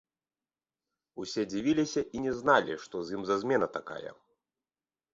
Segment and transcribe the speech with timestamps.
[1.25, 4.11] Усе дзівіліся і не зналі, што з ім за змена такая.